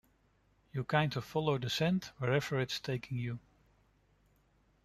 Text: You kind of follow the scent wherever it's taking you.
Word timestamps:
You 0.73 0.83
kind 0.83 1.15
of 1.15 1.23
follow 1.23 1.59
the 1.59 1.69
scent 1.69 2.05
wherever 2.17 2.59
it's 2.59 2.79
taking 2.79 3.19
you. 3.19 3.37